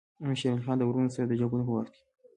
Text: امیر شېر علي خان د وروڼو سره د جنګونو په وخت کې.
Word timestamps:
امیر 0.21 0.37
شېر 0.41 0.51
علي 0.55 0.63
خان 0.65 0.77
د 0.79 0.83
وروڼو 0.85 1.13
سره 1.15 1.25
د 1.27 1.33
جنګونو 1.39 1.67
په 1.67 1.73
وخت 1.77 1.91
کې. 1.95 2.03